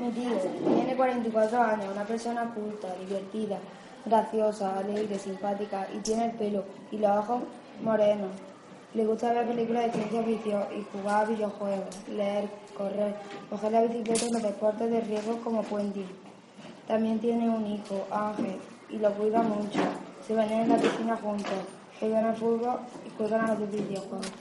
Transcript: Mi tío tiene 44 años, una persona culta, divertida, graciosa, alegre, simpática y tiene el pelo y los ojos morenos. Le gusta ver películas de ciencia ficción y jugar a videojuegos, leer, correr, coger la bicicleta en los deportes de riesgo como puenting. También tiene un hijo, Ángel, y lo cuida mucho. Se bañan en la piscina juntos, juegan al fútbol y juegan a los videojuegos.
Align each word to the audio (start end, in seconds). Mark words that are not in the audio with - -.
Mi 0.00 0.10
tío 0.10 0.30
tiene 0.76 0.94
44 0.94 1.60
años, 1.60 1.86
una 1.92 2.04
persona 2.04 2.54
culta, 2.54 2.94
divertida, 3.00 3.58
graciosa, 4.06 4.78
alegre, 4.78 5.18
simpática 5.18 5.88
y 5.92 5.98
tiene 5.98 6.26
el 6.26 6.30
pelo 6.32 6.64
y 6.92 6.98
los 6.98 7.10
ojos 7.10 7.42
morenos. 7.82 8.30
Le 8.94 9.04
gusta 9.04 9.32
ver 9.32 9.48
películas 9.48 9.86
de 9.86 9.92
ciencia 9.92 10.22
ficción 10.22 10.62
y 10.78 10.86
jugar 10.92 11.24
a 11.24 11.28
videojuegos, 11.28 12.08
leer, 12.08 12.48
correr, 12.76 13.16
coger 13.50 13.72
la 13.72 13.82
bicicleta 13.82 14.26
en 14.26 14.32
los 14.34 14.42
deportes 14.42 14.88
de 14.88 15.00
riesgo 15.00 15.36
como 15.42 15.62
puenting. 15.64 16.06
También 16.86 17.18
tiene 17.18 17.50
un 17.50 17.66
hijo, 17.66 18.06
Ángel, 18.12 18.56
y 18.88 18.98
lo 18.98 19.12
cuida 19.14 19.42
mucho. 19.42 19.80
Se 20.24 20.34
bañan 20.34 20.60
en 20.60 20.68
la 20.68 20.76
piscina 20.76 21.16
juntos, 21.16 21.58
juegan 21.98 22.24
al 22.24 22.36
fútbol 22.36 22.78
y 23.04 23.10
juegan 23.16 23.50
a 23.50 23.54
los 23.54 23.68
videojuegos. 23.68 24.32